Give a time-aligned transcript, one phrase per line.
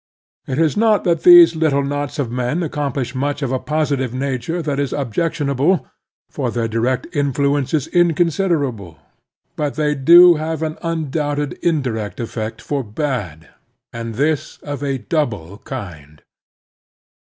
[0.47, 4.15] It is not that these little knots of men accom plish much of a positive
[4.15, 5.85] nature that is objection able,
[6.27, 8.97] for their direct influence is inconsiderable;
[9.55, 13.49] but they do have an undoubted indirect effect for bad,
[13.93, 16.23] and this of a double kind.